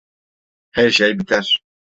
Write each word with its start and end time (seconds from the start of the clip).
Her 0.71 0.89
şey 0.91 1.19
biter. 1.19 1.61